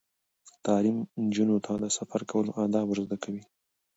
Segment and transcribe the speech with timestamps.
[0.65, 3.43] تعلیم نجونو ته د سفر کولو آداب ور زده کوي.